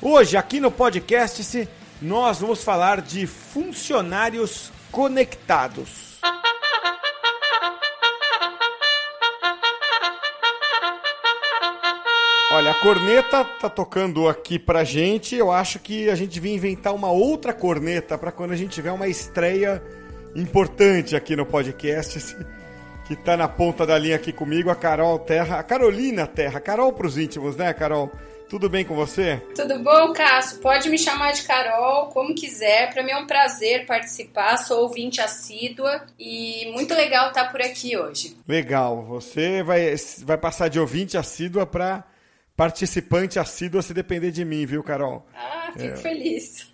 [0.00, 1.66] Hoje, aqui no podcast,
[2.02, 6.20] nós vamos falar de funcionários conectados.
[12.52, 15.34] Olha, a corneta tá tocando aqui pra gente.
[15.34, 18.92] Eu acho que a gente devia inventar uma outra corneta para quando a gente tiver
[18.92, 19.82] uma estreia
[20.34, 22.36] importante aqui no podcast.
[23.06, 26.60] Que tá na ponta da linha aqui comigo, a Carol Terra, a Carolina Terra.
[26.60, 28.12] Carol pros íntimos, né, Carol?
[28.48, 29.42] Tudo bem com você?
[29.56, 30.60] Tudo bom, Cássio?
[30.60, 32.92] Pode me chamar de Carol, como quiser.
[32.92, 34.56] Para mim é um prazer participar.
[34.58, 38.36] Sou ouvinte assídua e muito legal estar por aqui hoje.
[38.46, 39.02] Legal.
[39.02, 42.04] Você vai, vai passar de ouvinte assídua para
[42.56, 45.26] participante assídua se depender de mim, viu, Carol?
[45.34, 45.96] Ah, fico é.
[45.96, 46.72] feliz.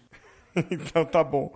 [0.71, 1.55] então tá bom.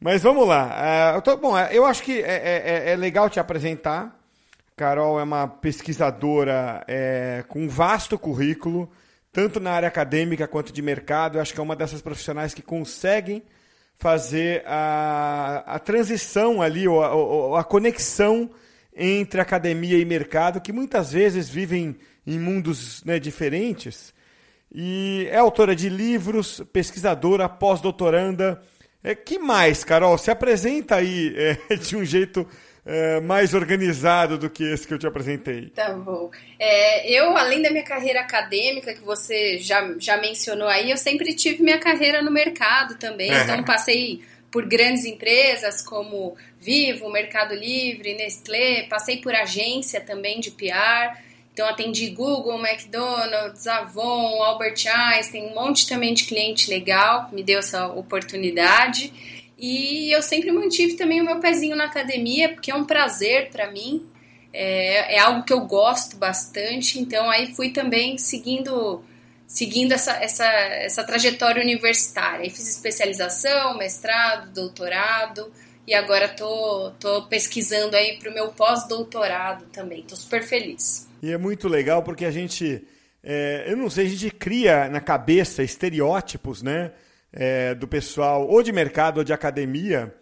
[0.00, 1.16] Mas vamos lá.
[1.16, 4.18] Uh, tô, bom, eu acho que é, é, é, legal te apresentar.
[4.74, 8.90] Carol é uma pesquisadora é, com um vasto currículo
[9.32, 11.38] tanto na área acadêmica quanto de mercado.
[11.38, 13.42] Eu acho que é uma dessas profissionais que conseguem
[13.94, 18.50] fazer a, a transição ali, ou a, ou a conexão
[18.94, 24.12] entre academia e mercado, que muitas vezes vivem em mundos né, diferentes.
[24.74, 28.60] E é autora de livros, pesquisadora, pós-doutoranda.
[29.02, 30.16] É, que mais, Carol?
[30.18, 32.46] Se apresenta aí é, de um jeito
[32.84, 35.70] é, mais organizado do que esse que eu te apresentei.
[35.70, 36.30] Tá bom.
[36.58, 41.34] É, eu, além da minha carreira acadêmica, que você já, já mencionou aí, eu sempre
[41.34, 43.30] tive minha carreira no mercado também.
[43.30, 43.40] Uhum.
[43.40, 50.50] Então, passei por grandes empresas como Vivo, Mercado Livre, Nestlé, passei por agência também de
[50.50, 51.16] PR.
[51.52, 57.58] Então, atendi Google, McDonald's, Avon, Albert Einstein, um monte também de cliente legal, me deu
[57.58, 59.12] essa oportunidade.
[59.62, 63.70] E eu sempre mantive também o meu pezinho na academia, porque é um prazer para
[63.70, 64.04] mim,
[64.52, 66.98] é, é, algo que eu gosto bastante.
[66.98, 69.04] Então aí fui também seguindo
[69.46, 72.40] seguindo essa, essa, essa trajetória universitária.
[72.40, 75.52] Aí fiz especialização, mestrado, doutorado
[75.86, 80.02] e agora tô, tô pesquisando aí para o meu pós-doutorado também.
[80.02, 81.06] Tô super feliz.
[81.22, 82.82] E é muito legal porque a gente,
[83.22, 86.90] é, eu não sei, a gente cria na cabeça estereótipos, né?
[87.32, 90.14] É, do pessoal ou de mercado ou de academia.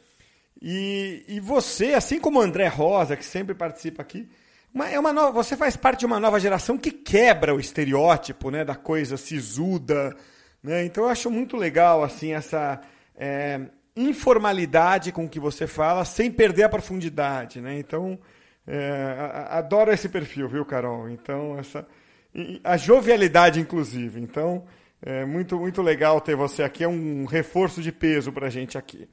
[0.63, 4.29] E, e você, assim como o André Rosa, que sempre participa aqui,
[4.73, 8.51] uma, é uma nova, você faz parte de uma nova geração que quebra o estereótipo
[8.51, 10.15] né, da coisa sisuda.
[10.63, 10.85] Né?
[10.85, 12.81] Então eu acho muito legal assim essa
[13.17, 13.61] é,
[13.97, 17.61] informalidade com que você fala, sem perder a profundidade.
[17.61, 17.79] Né?
[17.79, 18.19] Então,
[18.67, 21.09] é, adoro esse perfil, viu, Carol?
[21.09, 21.87] Então, essa,
[22.63, 24.21] a jovialidade, inclusive.
[24.21, 24.65] Então,
[25.03, 28.77] é muito, muito legal ter você aqui, é um reforço de peso para a gente
[28.77, 29.09] aqui.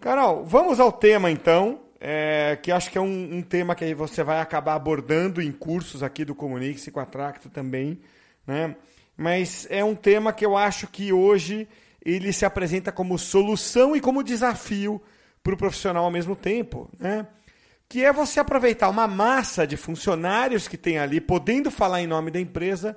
[0.00, 4.24] Carol, vamos ao tema então, é, que acho que é um, um, tema que você
[4.24, 8.00] vai acabar abordando em cursos aqui do Comunix e com a Tracto também,
[8.46, 8.74] né?
[9.16, 11.68] Mas é um tema que eu acho que hoje
[12.04, 15.00] ele se apresenta como solução e como desafio
[15.42, 17.26] para o profissional ao mesmo tempo, né?
[17.88, 22.30] Que é você aproveitar uma massa de funcionários que tem ali, podendo falar em nome
[22.30, 22.96] da empresa,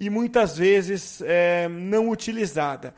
[0.00, 2.94] e muitas vezes é, não utilizada.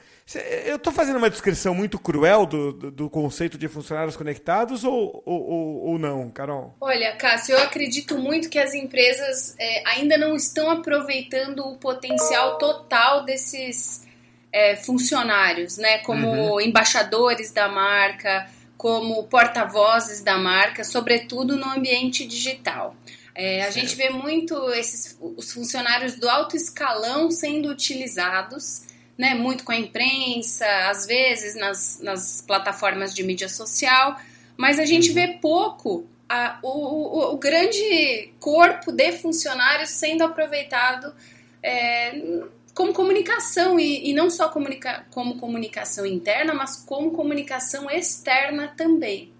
[0.64, 5.20] Eu estou fazendo uma descrição muito cruel do, do, do conceito de funcionários conectados ou,
[5.26, 6.76] ou, ou, não, Carol?
[6.80, 12.56] Olha, Cássio, eu acredito muito que as empresas é, ainda não estão aproveitando o potencial
[12.56, 14.06] total desses
[14.52, 15.98] é, funcionários, né?
[15.98, 16.60] Como uhum.
[16.60, 22.94] embaixadores da marca, como porta-vozes da marca, sobretudo no ambiente digital.
[23.34, 28.82] É, a gente vê muito esses, os funcionários do alto escalão sendo utilizados,
[29.16, 34.18] né, muito com a imprensa, às vezes nas, nas plataformas de mídia social,
[34.56, 35.14] mas a gente uhum.
[35.14, 41.14] vê pouco a, o, o, o, grande corpo de funcionários sendo aproveitado
[41.62, 42.42] é,
[42.74, 49.32] como comunicação, e, e não só comunica, como comunicação interna, mas como comunicação externa também.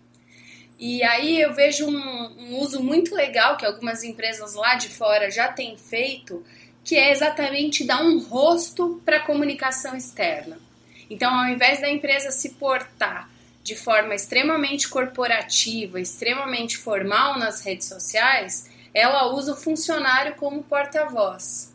[0.84, 5.30] E aí eu vejo um, um, uso muito legal que algumas empresas lá de fora
[5.30, 6.44] já têm feito,
[6.82, 10.58] que é exatamente dar um rosto para a comunicação externa.
[11.08, 13.30] Então, ao invés da empresa se portar
[13.62, 21.72] de forma extremamente corporativa, extremamente formal nas redes sociais, ela usa o funcionário como porta-voz.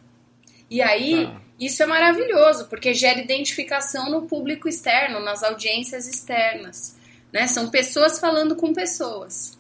[0.70, 1.40] E aí, ah.
[1.58, 6.97] isso é maravilhoso, porque gera identificação no público externo, nas audiências externas.
[7.32, 7.48] Né?
[7.48, 9.58] São pessoas falando com pessoas.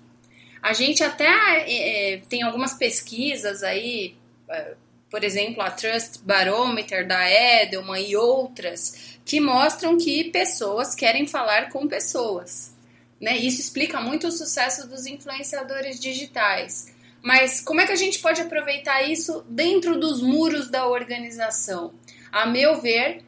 [0.61, 1.27] A gente até
[1.67, 4.15] é, tem algumas pesquisas aí,
[4.49, 4.73] é,
[5.09, 11.69] por exemplo, a Trust Barometer da Edelman e outras, que mostram que pessoas querem falar
[11.69, 12.73] com pessoas.
[13.19, 13.37] Né?
[13.37, 16.93] Isso explica muito o sucesso dos influenciadores digitais.
[17.21, 21.93] Mas como é que a gente pode aproveitar isso dentro dos muros da organização?
[22.31, 23.23] A meu ver,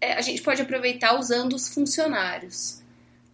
[0.00, 2.84] é, a gente pode aproveitar usando os funcionários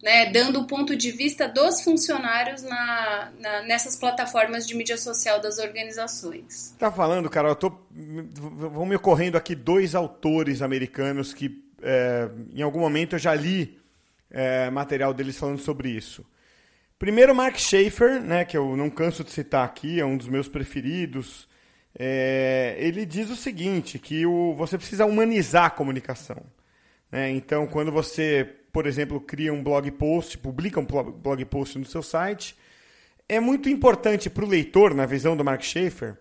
[0.03, 5.39] né, dando o ponto de vista dos funcionários na, na, nessas plataformas de mídia social
[5.39, 6.75] das organizações.
[6.77, 12.61] Tá falando, Carol, eu tô, vão me ocorrendo aqui dois autores americanos que é, em
[12.61, 13.79] algum momento eu já li
[14.29, 16.25] é, material deles falando sobre isso.
[16.99, 20.49] Primeiro, Mark Schaefer, né, que eu não canso de citar aqui, é um dos meus
[20.49, 21.47] preferidos.
[21.97, 26.43] É, ele diz o seguinte, que o, você precisa humanizar a comunicação.
[27.09, 27.29] Né?
[27.31, 32.01] Então, quando você por exemplo, cria um blog post, publica um blog post no seu
[32.01, 32.57] site,
[33.29, 36.17] é muito importante para o leitor, na visão do Mark Schaefer,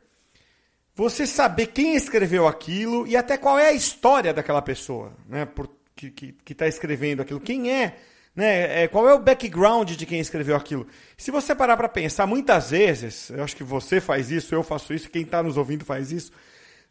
[0.95, 5.47] você saber quem escreveu aquilo e até qual é a história daquela pessoa, né?
[5.47, 5.67] Por,
[5.97, 7.41] que está escrevendo aquilo.
[7.41, 7.97] Quem é,
[8.37, 8.83] né?
[8.83, 10.87] É, qual é o background de quem escreveu aquilo?
[11.17, 14.93] Se você parar para pensar, muitas vezes, eu acho que você faz isso, eu faço
[14.93, 16.31] isso, quem está nos ouvindo faz isso.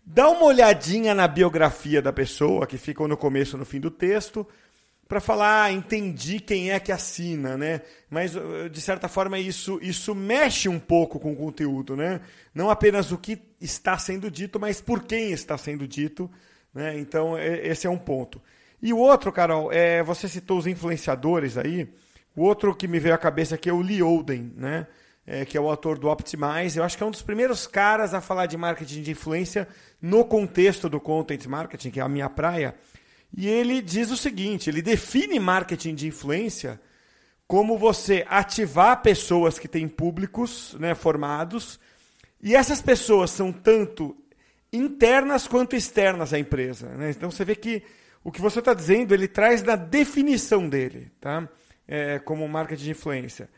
[0.03, 4.47] Dá uma olhadinha na biografia da pessoa, que fica no começo no fim do texto
[5.11, 7.81] para falar, ah, entendi quem é que assina, né?
[8.09, 12.21] Mas uh, de certa forma isso isso mexe um pouco com o conteúdo, né?
[12.55, 16.31] Não apenas o que está sendo dito, mas por quem está sendo dito,
[16.73, 16.97] né?
[16.97, 18.41] Então esse é um ponto.
[18.81, 21.89] E o outro, Carol, é, você citou os influenciadores aí.
[22.33, 24.87] O outro que me veio à cabeça aqui é o Lee Olden, né?
[25.27, 26.77] É, que é o autor do Optimize.
[26.77, 29.67] Eu acho que é um dos primeiros caras a falar de marketing de influência
[30.01, 32.73] no contexto do content marketing, que é a minha praia.
[33.35, 36.79] E ele diz o seguinte: ele define marketing de influência
[37.47, 41.79] como você ativar pessoas que têm públicos né, formados,
[42.41, 44.15] e essas pessoas são tanto
[44.71, 46.87] internas quanto externas à empresa.
[46.89, 47.11] Né?
[47.11, 47.83] Então você vê que
[48.23, 51.47] o que você está dizendo ele traz na definição dele, tá?
[51.87, 53.49] É, como marketing de influência.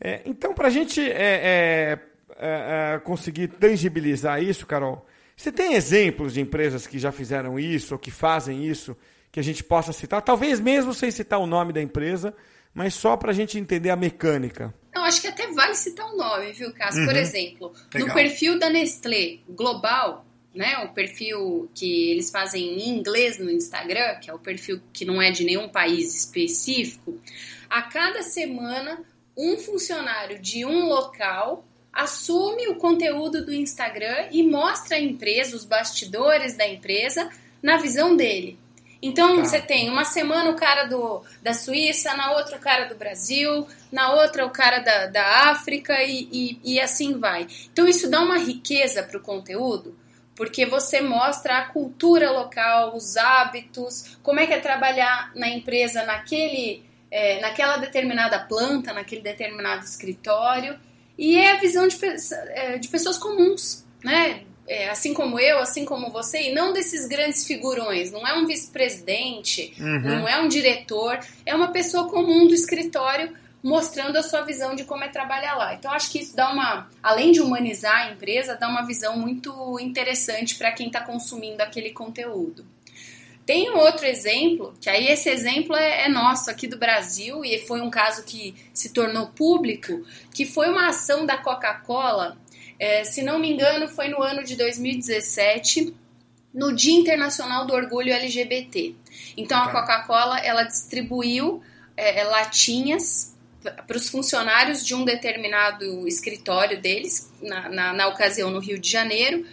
[0.00, 1.98] É, então, para a gente é, é,
[2.38, 5.06] é, é, conseguir tangibilizar isso, Carol,
[5.36, 8.96] você tem exemplos de empresas que já fizeram isso ou que fazem isso?
[9.36, 12.34] Que a gente possa citar, talvez mesmo sem citar o nome da empresa,
[12.72, 14.72] mas só para a gente entender a mecânica.
[14.94, 17.02] Não, acho que até vale citar o nome, viu, Cássio?
[17.02, 17.06] Uhum.
[17.06, 18.08] Por exemplo, Legal.
[18.08, 20.24] no perfil da Nestlé Global,
[20.54, 25.04] né, o perfil que eles fazem em inglês no Instagram, que é o perfil que
[25.04, 27.20] não é de nenhum país específico,
[27.68, 29.04] a cada semana
[29.36, 31.62] um funcionário de um local
[31.92, 37.28] assume o conteúdo do Instagram e mostra a empresa, os bastidores da empresa,
[37.62, 38.58] na visão dele.
[39.06, 39.44] Então tá.
[39.44, 43.64] você tem uma semana o cara do, da Suíça, na outra o cara do Brasil,
[43.92, 47.46] na outra o cara da, da África e, e, e assim vai.
[47.72, 49.96] Então isso dá uma riqueza para o conteúdo,
[50.34, 56.04] porque você mostra a cultura local, os hábitos, como é que é trabalhar na empresa
[56.04, 60.80] naquele, é, naquela determinada planta, naquele determinado escritório.
[61.16, 61.96] E é a visão de,
[62.50, 64.42] é, de pessoas comuns, né?
[64.68, 68.10] É, assim como eu, assim como você, e não desses grandes figurões.
[68.10, 70.00] Não é um vice-presidente, uhum.
[70.00, 73.32] não é um diretor, é uma pessoa comum do escritório
[73.62, 75.74] mostrando a sua visão de como é trabalhar lá.
[75.74, 79.78] Então, acho que isso dá uma, além de humanizar a empresa, dá uma visão muito
[79.80, 82.64] interessante para quem está consumindo aquele conteúdo.
[83.46, 87.58] Tem um outro exemplo, que aí esse exemplo é, é, nosso aqui do Brasil e
[87.58, 90.04] foi um caso que se tornou público,
[90.34, 92.36] que foi uma ação da Coca-Cola
[92.78, 95.94] é, se não me engano, foi no ano de 2017,
[96.52, 98.94] no Dia Internacional do Orgulho LGBT.
[99.36, 99.72] Então a tá.
[99.72, 101.62] Coca-Cola ela distribuiu
[101.96, 103.34] é, é latinhas
[103.86, 108.88] para os funcionários de um determinado escritório deles, na, na, na ocasião no Rio de
[108.88, 109.44] Janeiro,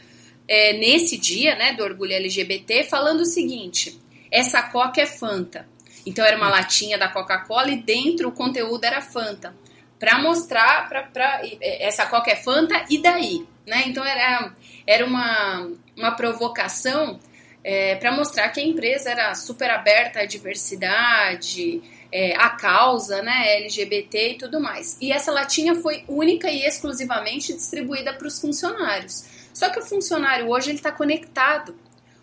[0.48, 4.00] é, nesse dia né, do orgulho LGBT, falando o seguinte:
[4.32, 5.68] essa Coca é Fanta.
[6.06, 6.52] Então era uma hum.
[6.52, 9.56] latinha da Coca-Cola e dentro o conteúdo era Fanta
[10.04, 13.84] para mostrar para é, essa qualquer é Fanta e daí, né?
[13.88, 14.54] Então era,
[14.86, 17.22] era uma, uma provocação
[17.64, 21.82] é, para mostrar que a empresa era super aberta à diversidade,
[22.12, 24.98] é, à causa, né, LGBT e tudo mais.
[25.00, 29.24] E essa latinha foi única e exclusivamente distribuída para os funcionários.
[29.54, 31.80] Só que o funcionário hoje ele está conectado.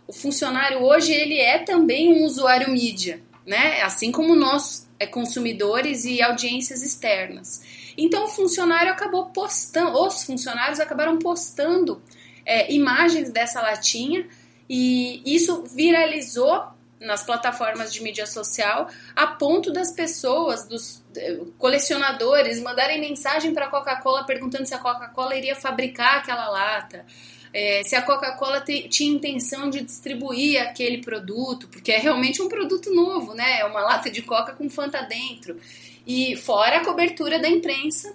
[0.07, 3.83] O funcionário hoje ele é também um usuário mídia, né?
[3.83, 7.93] Assim como nós é, consumidores e audiências externas.
[7.99, 12.01] Então o funcionário acabou postando, os funcionários acabaram postando
[12.47, 14.29] é, imagens dessa latinha
[14.69, 16.63] e isso viralizou
[17.01, 23.67] nas plataformas de mídia social, a ponto das pessoas, dos eh, colecionadores, mandarem mensagem para
[23.67, 27.07] a Coca-Cola perguntando se a Coca-Cola iria fabricar aquela lata.
[27.53, 32.95] É, se a Coca-Cola tinha intenção de distribuir aquele produto, porque é realmente um produto
[32.95, 33.61] novo, né?
[33.61, 35.59] É uma lata de Coca com Fanta dentro.
[36.07, 38.15] E fora a cobertura da imprensa,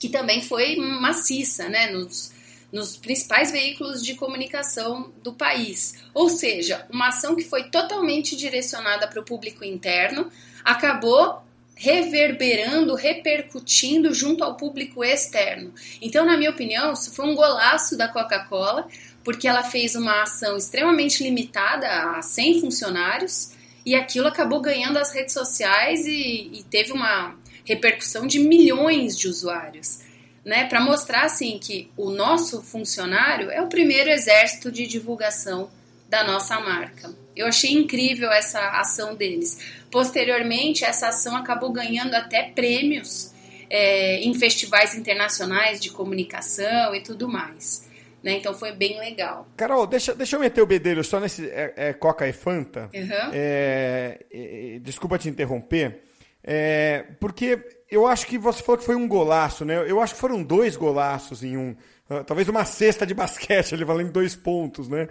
[0.00, 1.90] que também foi maciça, né?
[1.90, 2.32] Nos,
[2.72, 5.94] nos principais veículos de comunicação do país.
[6.12, 10.30] Ou seja, uma ação que foi totalmente direcionada para o público interno
[10.64, 11.42] acabou
[11.78, 15.72] reverberando, repercutindo junto ao público externo.
[16.02, 18.86] Então, na minha opinião, isso foi um golaço da Coca-Cola,
[19.24, 23.52] porque ela fez uma ação extremamente limitada a 100 funcionários
[23.86, 29.28] e aquilo acabou ganhando as redes sociais e, e teve uma repercussão de milhões de
[29.28, 30.06] usuários
[30.48, 35.70] né, para mostrar assim que o nosso funcionário é o primeiro exército de divulgação
[36.08, 37.10] da nossa marca.
[37.38, 39.58] Eu achei incrível essa ação deles.
[39.90, 43.32] Posteriormente, essa ação acabou ganhando até prêmios
[43.70, 47.88] é, em festivais internacionais de comunicação e tudo mais.
[48.22, 48.32] Né?
[48.32, 49.46] Então foi bem legal.
[49.56, 52.90] Carol, deixa, deixa eu meter o bedelho só nesse é, é, Coca e Fanta.
[52.92, 54.80] Uhum.
[54.82, 56.02] desculpa te interromper.
[56.42, 57.58] É, porque
[57.90, 59.84] eu acho que você falou que foi um golaço, né?
[59.86, 61.76] Eu acho que foram dois golaços em um.
[62.08, 65.08] Uh, talvez uma cesta de basquete, ele valendo dois pontos, né?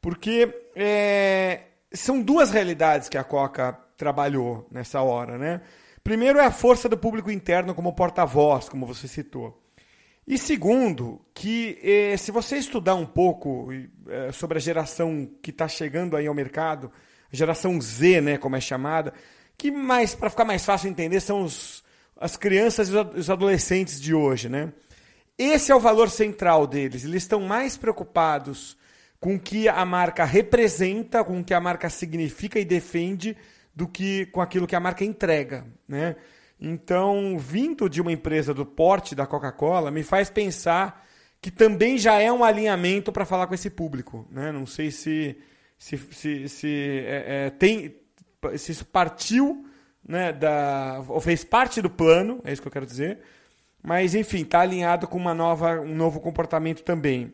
[0.00, 1.60] Porque é,
[1.92, 5.60] são duas realidades que a Coca trabalhou nessa hora, né?
[6.02, 9.62] Primeiro é a força do público interno como porta-voz, como você citou.
[10.26, 13.68] E segundo, que eh, se você estudar um pouco
[14.06, 16.92] eh, sobre a geração que está chegando aí ao mercado,
[17.32, 19.12] geração Z, né, como é chamada,
[19.56, 21.82] que mais, para ficar mais fácil entender, são os,
[22.16, 24.72] as crianças e os adolescentes de hoje, né?
[25.36, 27.04] Esse é o valor central deles.
[27.04, 28.77] Eles estão mais preocupados
[29.20, 33.36] com que a marca representa, com que a marca significa e defende,
[33.74, 36.16] do que com aquilo que a marca entrega, né?
[36.60, 41.06] Então, vindo de uma empresa do porte da Coca-Cola, me faz pensar
[41.40, 44.50] que também já é um alinhamento para falar com esse público, né?
[44.50, 45.36] Não sei se
[45.78, 47.94] se, se, se é, é, tem
[48.56, 49.64] se isso partiu
[50.06, 53.20] né, da, ou fez parte do plano, é isso que eu quero dizer.
[53.82, 57.32] Mas, enfim, está alinhado com uma nova, um novo comportamento também.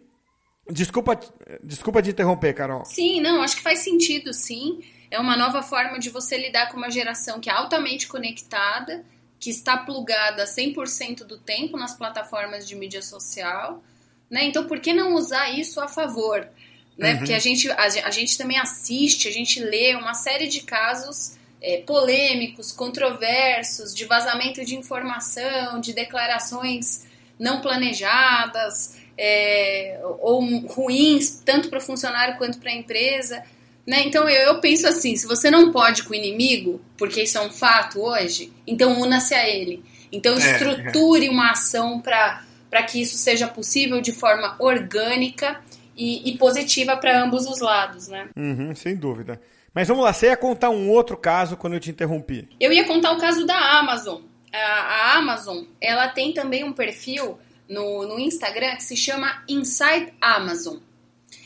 [0.70, 1.18] Desculpa,
[1.62, 2.84] desculpa de interromper, Carol.
[2.84, 4.82] Sim, não, acho que faz sentido, sim.
[5.10, 9.04] É uma nova forma de você lidar com uma geração que é altamente conectada,
[9.38, 13.82] que está plugada 100% do tempo nas plataformas de mídia social.
[14.30, 14.44] Né?
[14.44, 16.48] Então, por que não usar isso a favor?
[16.96, 17.12] Né?
[17.12, 17.18] Uhum.
[17.18, 21.36] Porque a gente, a, a gente também assiste, a gente lê uma série de casos
[21.60, 27.04] é, polêmicos, controversos, de vazamento de informação, de declarações
[27.38, 33.42] não planejadas é, ou ruins, tanto para o funcionário quanto para a empresa.
[33.86, 34.02] Né?
[34.06, 37.40] Então eu, eu, penso assim: se você não pode com o inimigo, porque isso é
[37.40, 39.84] um fato hoje, então una-se a ele.
[40.10, 41.30] Então é, estruture é.
[41.30, 45.60] uma ação para que isso seja possível de forma orgânica
[45.96, 48.28] e, e positiva para ambos os lados, né?
[48.36, 49.40] Uhum, sem dúvida.
[49.74, 52.48] Mas vamos lá, você ia contar um outro caso quando eu te interrompi.
[52.60, 54.22] Eu ia contar o caso da Amazon.
[54.52, 57.36] A, a Amazon, ela tem também um perfil
[57.68, 60.78] no, no Instagram que se chama Inside Amazon.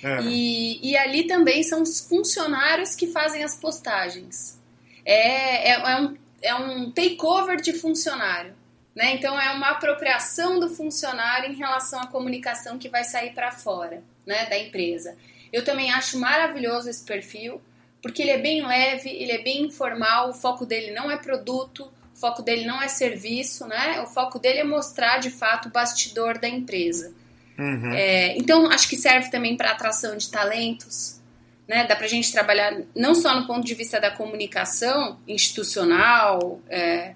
[0.03, 0.21] É.
[0.23, 4.59] E, e ali também são os funcionários que fazem as postagens.
[5.05, 8.55] É, é, é um, é um takeover de funcionário.
[8.95, 9.15] Né?
[9.15, 14.03] Então é uma apropriação do funcionário em relação à comunicação que vai sair para fora
[14.27, 15.17] né, da empresa.
[15.53, 17.61] Eu também acho maravilhoso esse perfil,
[18.03, 21.91] porque ele é bem leve, ele é bem informal, o foco dele não é produto,
[22.19, 24.01] o foco dele não é serviço, né?
[24.01, 27.13] O foco dele é mostrar de fato o bastidor da empresa.
[27.57, 27.93] Uhum.
[27.93, 31.21] É, então acho que serve também para atração de talentos,
[31.69, 31.87] né?
[31.87, 37.15] Dá para a gente trabalhar não só no ponto de vista da comunicação institucional é,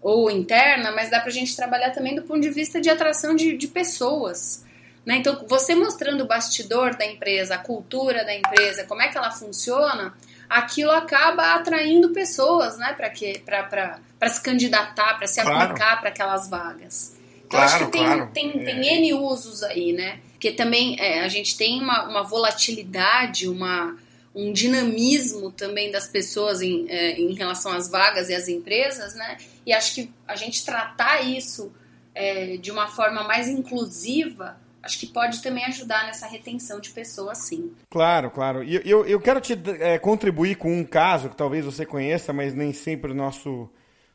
[0.00, 3.36] ou interna, mas dá para a gente trabalhar também do ponto de vista de atração
[3.36, 4.64] de, de pessoas.
[5.04, 5.16] Né?
[5.16, 9.30] Então, você mostrando o bastidor da empresa, a cultura da empresa, como é que ela
[9.30, 10.14] funciona,
[10.48, 12.94] aquilo acaba atraindo pessoas né?
[12.94, 15.58] para se candidatar, para se claro.
[15.58, 17.16] aplicar para aquelas vagas.
[17.46, 18.30] Então, claro, acho que tem, claro.
[18.32, 18.94] tem, tem é.
[18.96, 20.20] N usos aí, né?
[20.32, 23.96] Porque também é, a gente tem uma, uma volatilidade, uma,
[24.34, 29.38] um dinamismo também das pessoas em, é, em relação às vagas e às empresas, né?
[29.66, 31.72] E acho que a gente tratar isso
[32.14, 37.38] é, de uma forma mais inclusiva acho que pode também ajudar nessa retenção de pessoas,
[37.38, 37.72] sim.
[37.90, 38.62] Claro, claro.
[38.62, 42.54] E eu, eu quero te é, contribuir com um caso que talvez você conheça, mas
[42.54, 43.68] nem sempre o nosso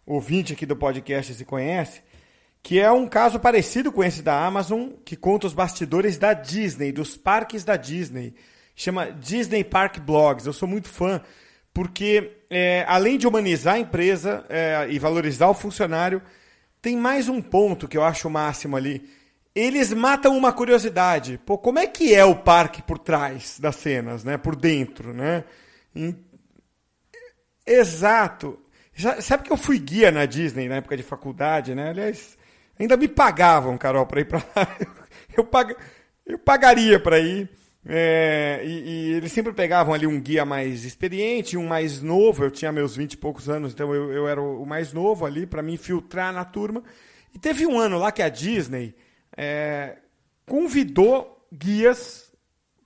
[0.06, 2.02] ouvinte aqui do podcast se conhece,
[2.62, 6.92] que é um caso parecido com esse da Amazon, que conta os bastidores da Disney,
[6.92, 8.34] dos parques da Disney.
[8.76, 10.46] Chama Disney Park Blogs.
[10.46, 11.22] Eu sou muito fã,
[11.74, 16.22] porque é, além de humanizar a empresa é, e valorizar o funcionário,
[16.82, 19.10] tem mais um ponto que eu acho o máximo ali
[19.56, 21.40] eles matam uma curiosidade.
[21.46, 24.38] Pô, como é que é o parque por trás das cenas, né?
[24.38, 25.44] Por dentro, né?
[27.66, 28.60] Exato.
[29.22, 31.90] Sabe que eu fui guia na Disney na época de faculdade, né?
[31.90, 32.38] Aliás,
[32.80, 34.78] ainda me pagavam, Carol, para ir para lá.
[35.36, 35.76] Eu, pag...
[36.28, 37.50] eu pagaria para ir.
[37.84, 42.44] É, e, e, eles sempre pegavam ali um guia mais experiente, um mais novo.
[42.44, 45.48] Eu tinha meus 20 e poucos anos, então eu, eu era o mais novo ali
[45.48, 46.84] para me infiltrar na turma.
[47.34, 48.94] E teve um ano lá que a Disney
[49.38, 49.98] é,
[50.46, 52.32] convidou guias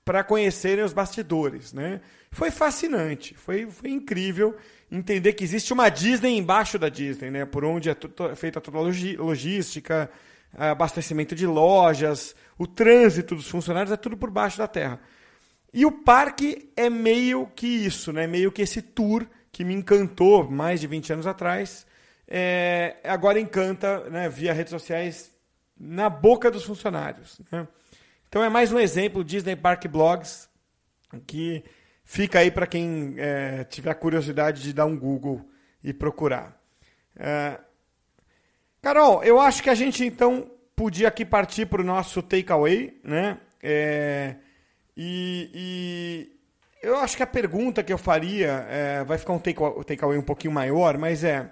[0.04, 1.74] para conhecerem os bastidores.
[1.74, 2.02] Né?
[2.32, 4.56] Foi fascinante, foi, foi incrível
[4.90, 7.46] entender que existe uma Disney embaixo da Disney, né?
[7.46, 7.96] por onde é
[8.36, 10.10] feita toda a logística,
[10.54, 15.00] abastecimento de lojas, o trânsito dos funcionários, é tudo por baixo da terra.
[15.74, 18.26] E o parque é meio que isso, né?
[18.26, 21.86] meio que esse tour que me encantou mais de 20 anos atrás,
[22.28, 25.37] é, agora encanta né, via redes sociais
[25.80, 27.40] na boca dos funcionários.
[27.52, 27.68] Né?
[28.28, 30.50] Então é mais um exemplo, Disney Park Blogs,
[31.26, 31.64] que
[32.04, 35.48] fica aí para quem é, tiver curiosidade de dar um Google
[35.84, 36.60] e procurar.
[37.16, 37.60] É...
[38.82, 43.40] Carol, eu acho que a gente então podia aqui partir para o nosso takeaway, né?
[43.62, 44.36] É...
[44.96, 46.38] E, e,
[46.82, 50.54] eu acho que a pergunta que eu faria é, vai ficar um takeaway um pouquinho
[50.54, 51.52] maior, mas é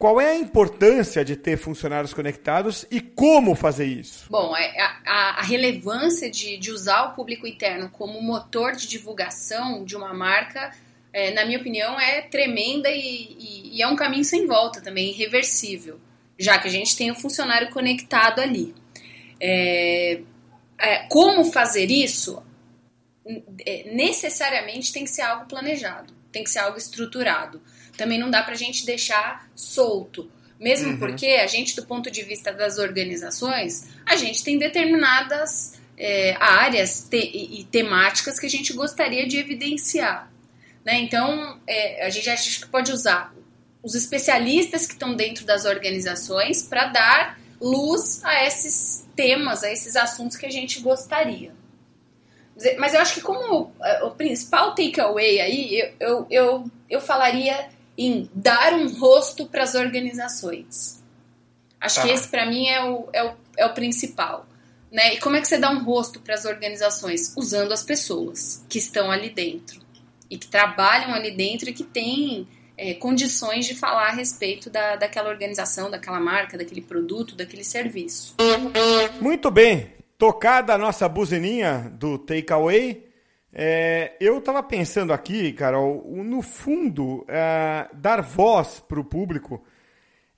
[0.00, 4.24] qual é a importância de ter funcionários conectados e como fazer isso?
[4.30, 9.84] Bom, é, a, a relevância de, de, usar o público interno como motor de divulgação
[9.84, 10.74] de uma marca,
[11.12, 15.10] é, na minha opinião, é tremenda e, e, e, é um caminho sem volta também,
[15.10, 16.00] irreversível,
[16.38, 18.74] já que a gente tem o funcionário conectado ali.
[19.38, 20.22] É,
[20.78, 22.42] é como fazer isso?
[23.66, 27.60] É, necessariamente tem que ser algo planejado, tem que ser algo estruturado
[28.00, 30.30] também não dá para a gente deixar solto.
[30.58, 30.98] Mesmo uhum.
[30.98, 37.06] porque a gente, do ponto de vista das organizações, a gente tem determinadas é, áreas
[37.10, 40.32] te e temáticas que a gente gostaria de evidenciar.
[40.82, 41.00] Né?
[41.00, 43.34] Então, é, a gente acha que pode usar
[43.82, 49.94] os especialistas que estão dentro das organizações para dar luz a esses temas, a esses
[49.94, 51.52] assuntos que a gente gostaria.
[52.78, 57.68] Mas eu acho que como é, o principal takeaway aí, eu, eu, eu, eu falaria
[58.00, 61.02] em dar um rosto para as organizações.
[61.78, 62.02] Acho tá.
[62.02, 64.46] que esse para mim é o, é, o, é o principal.
[64.90, 65.14] Né?
[65.14, 67.34] E como é que você dá um rosto para as organizações?
[67.36, 69.82] Usando as pessoas que estão ali dentro
[70.30, 74.96] e que trabalham ali dentro e que têm é, condições de falar a respeito da,
[74.96, 78.34] daquela organização, daquela marca, daquele produto, daquele serviço.
[79.20, 79.92] Muito bem.
[80.16, 83.09] Tocada a nossa buzininha do Takeaway,
[83.52, 89.64] é, eu estava pensando aqui, Carol, no fundo, é, dar voz para o público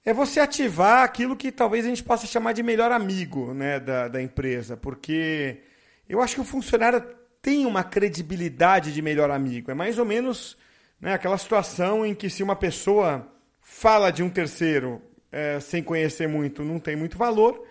[0.04, 4.08] é você ativar aquilo que talvez a gente possa chamar de melhor amigo né, da,
[4.08, 5.60] da empresa, porque
[6.08, 7.04] eu acho que o funcionário
[7.40, 9.70] tem uma credibilidade de melhor amigo.
[9.70, 10.56] É mais ou menos
[11.00, 13.28] né, aquela situação em que se uma pessoa
[13.60, 17.64] fala de um terceiro é, sem conhecer muito, não tem muito valor,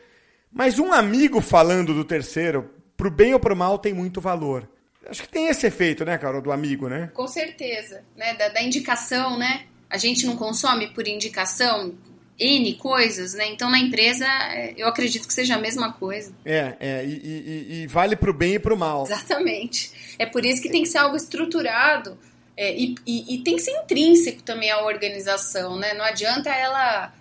[0.52, 4.22] mas um amigo falando do terceiro, para o bem ou para o mal, tem muito
[4.22, 4.70] valor.
[5.08, 7.10] Acho que tem esse efeito, né, Carol, do amigo, né?
[7.14, 8.34] Com certeza, né?
[8.36, 9.66] Da, da indicação, né?
[9.90, 11.96] A gente não consome por indicação
[12.40, 13.48] N coisas, né?
[13.48, 16.34] Então na empresa é, eu acredito que seja a mesma coisa.
[16.46, 19.04] É, é e, e, e vale para o bem e para o mal.
[19.04, 20.16] Exatamente.
[20.18, 22.18] É por isso que tem que ser algo estruturado
[22.58, 25.94] é, e, e, e, tem que ser intrínseco também à organização, né?
[25.94, 27.14] Não adianta ela,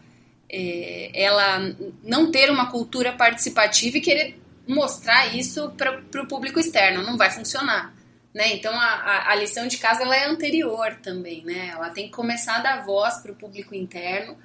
[0.48, 4.39] é, ela não ter uma cultura participativa e querer
[4.70, 7.94] mostrar isso para o público externo, não vai funcionar.
[8.32, 8.54] Né?
[8.54, 11.70] Então a, a, a, lição de casa ela é anterior também, né?
[11.72, 14.36] Ela tem que começar a dar voz para o público interno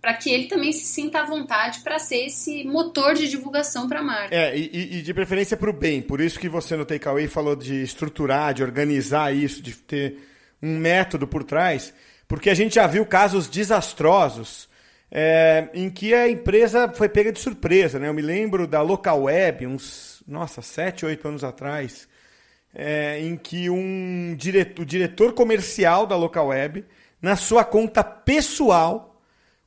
[0.00, 4.00] para que ele também se sinta à vontade para ser esse motor de divulgação para
[4.00, 4.34] a marca.
[4.34, 6.02] É, e, e de preferência para o bem.
[6.02, 10.18] Por isso que você no Takeaway falou de estruturar, de organizar isso, de ter
[10.60, 11.94] um método por trás,
[12.26, 14.68] porque a gente já viu casos desastrosos
[15.14, 17.98] é, em que a empresa foi pega de surpresa.
[17.98, 18.08] Né?
[18.08, 22.08] Eu me lembro da Local Web, uns, nossa, sete, oito anos atrás,
[22.74, 26.86] é, em que um diretor, o diretor comercial da Local Web,
[27.20, 29.20] na sua conta pessoal,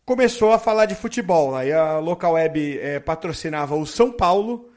[0.03, 1.55] começou a falar de futebol.
[1.55, 4.71] Aí a Local Web é, patrocinava o São Paulo,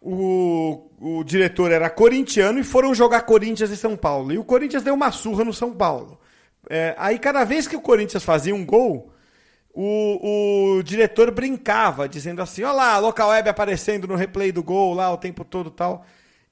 [0.00, 4.32] o, o diretor era corintiano e foram jogar Corinthians e São Paulo.
[4.32, 6.20] E o Corinthians deu uma surra no São Paulo.
[6.70, 9.12] É, aí cada vez que o Corinthians fazia um gol,
[9.78, 14.94] o, o diretor brincava, dizendo assim: olha lá, local web aparecendo no replay do gol
[14.94, 16.06] lá o tempo todo tal.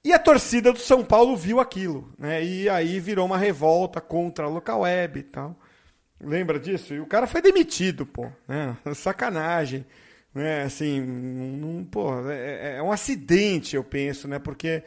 [0.05, 2.45] E a torcida do São Paulo viu aquilo, né?
[2.45, 5.59] E aí virou uma revolta contra a local web e tal.
[6.21, 6.93] Lembra disso?
[6.93, 8.77] E o cara foi demitido, pô, né?
[8.95, 9.87] Sacanagem,
[10.35, 10.65] né?
[10.65, 14.39] Assim, um, pô, é, é, um acidente, eu penso, né?
[14.39, 14.83] Porque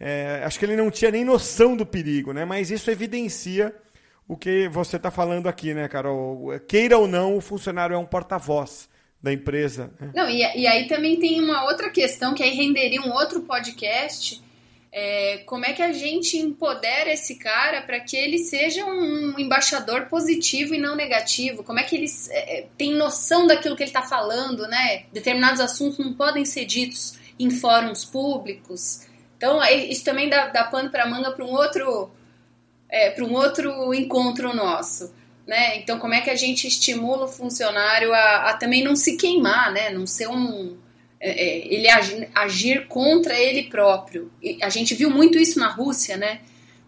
[0.00, 2.46] é, acho que ele não tinha nem noção do perigo, né?
[2.46, 3.74] Mas isso evidencia
[4.32, 6.58] o que você está falando aqui, né, Carol?
[6.66, 8.88] Queira ou não, o funcionário é um porta-voz
[9.22, 9.92] da empresa.
[10.00, 10.10] Né?
[10.14, 14.42] Não, e, e, aí também tem uma outra questão que aí renderia um outro podcast.
[14.90, 20.06] É, como é que a gente empodera esse cara para que ele seja um embaixador
[20.06, 21.62] positivo e não negativo?
[21.62, 25.04] Como é que ele é, tem noção daquilo que ele está falando, né?
[25.12, 29.06] Determinados assuntos não podem ser ditos em fóruns públicos.
[29.36, 32.10] Então, isso também dá, dá pano para manga para um outro
[32.92, 35.14] é, para um outro encontro nosso.
[35.46, 35.78] Né?
[35.78, 39.72] Então, como é que a gente estimula o funcionário a, a também não se queimar,
[39.72, 39.90] né?
[39.90, 40.76] não ser um.
[41.18, 44.30] É, é, ele agir, agir, contra ele próprio.
[44.42, 46.40] E a gente viu muito isso na Rússia, né?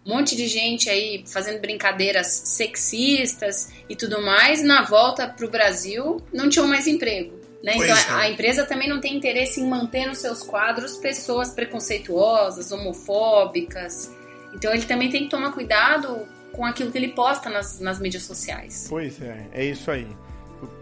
[0.04, 4.62] Um monte de gente aí fazendo brincadeiras sexistas e tudo mais.
[4.62, 7.40] Na volta para o Brasil, não tinham mais emprego.
[7.62, 7.76] Né?
[7.76, 12.70] Então, a, a empresa também não tem interesse em manter nos seus quadros pessoas preconceituosas,
[12.70, 14.10] homofóbicas.
[14.54, 18.22] Então ele também tem que tomar cuidado com aquilo que ele posta nas, nas mídias
[18.22, 18.86] sociais.
[18.88, 20.06] Pois é, é isso aí.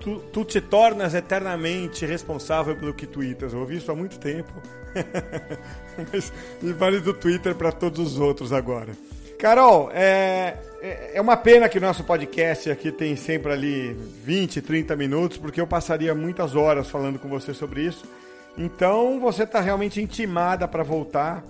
[0.00, 3.52] Tu, tu te tornas eternamente responsável pelo que twitters.
[3.52, 4.52] Eu ouvi isso há muito tempo.
[6.12, 8.92] Mas me vale do Twitter para todos os outros agora.
[9.38, 13.92] Carol, é, é, é uma pena que o nosso podcast aqui tem sempre ali
[14.24, 18.04] 20, 30 minutos, porque eu passaria muitas horas falando com você sobre isso.
[18.56, 21.42] Então você está realmente intimada para voltar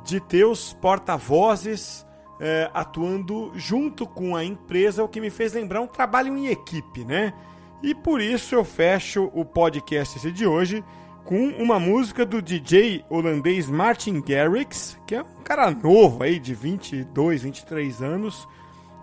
[0.03, 2.04] de ter os porta-vozes
[2.39, 7.03] é, atuando junto com a empresa, o que me fez lembrar um trabalho em equipe,
[7.05, 7.33] né?
[7.81, 10.83] E por isso eu fecho o podcast de hoje
[11.23, 16.53] com uma música do DJ holandês Martin Garrix, que é um cara novo aí de
[16.53, 18.47] 22, 23 anos,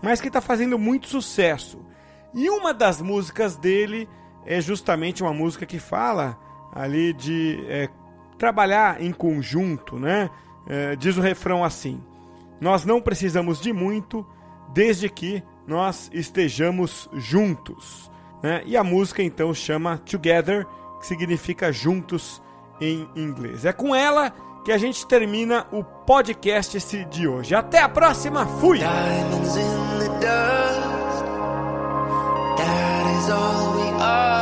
[0.02, 1.84] mas que está fazendo muito sucesso.
[2.32, 4.08] E uma das músicas dele
[4.46, 6.38] é justamente uma música que fala
[6.72, 7.88] ali de é,
[8.38, 10.30] trabalhar em conjunto, né?
[10.66, 12.00] É, diz o refrão assim:
[12.62, 14.24] Nós não precisamos de muito,
[14.72, 18.08] desde que nós estejamos juntos.
[18.40, 18.62] Né?
[18.64, 20.64] E a música então chama Together,
[21.00, 22.40] que significa juntos
[22.80, 23.64] em inglês.
[23.64, 24.32] É com ela
[24.64, 27.52] que a gente termina o podcast de hoje.
[27.52, 28.78] Até a próxima, fui!
[33.98, 34.41] change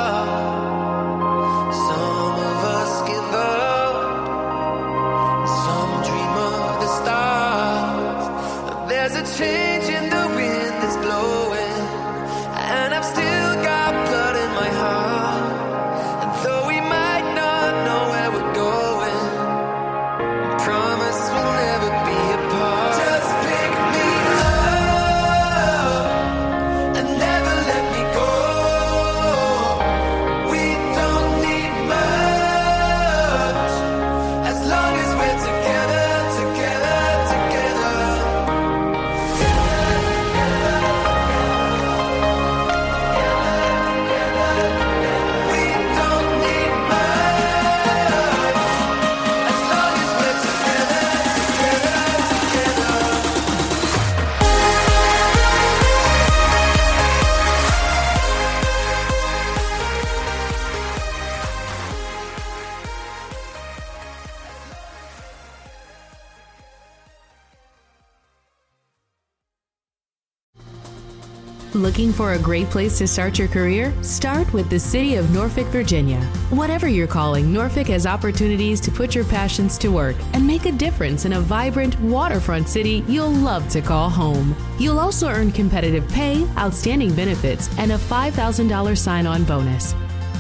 [72.21, 73.95] for a great place to start your career?
[74.03, 76.21] Start with the City of Norfolk, Virginia.
[76.51, 80.73] Whatever you're calling, Norfolk has opportunities to put your passions to work and make a
[80.73, 84.55] difference in a vibrant waterfront city you'll love to call home.
[84.79, 89.95] You'll also earn competitive pay, outstanding benefits, and a $5,000 sign on bonus.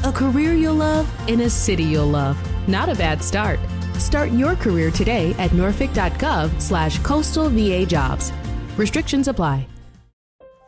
[0.05, 2.37] A career you'll love in a city you'll love.
[2.69, 3.59] Not a bad start.
[3.95, 8.33] Start your career today at norfolk.gov slash coastal VA jobs.
[8.77, 9.66] Restrictions apply.